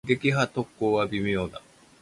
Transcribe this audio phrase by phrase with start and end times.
[0.07, 1.61] 撃破特攻は微妙だ。